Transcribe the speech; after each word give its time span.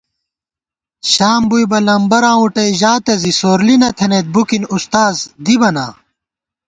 شام 1.11 1.41
بُوئیبہ 1.49 1.79
لمبَراں 1.87 2.37
وُٹئ 2.41 2.69
ژاتہ 2.79 3.13
زی 3.21 3.31
سورلی 3.39 3.75
نَتھنَئیت 3.81 4.27
بُکِن 4.33 4.63
استاذ 4.75 5.15
دِبہ 5.43 5.69
نا 5.75 5.87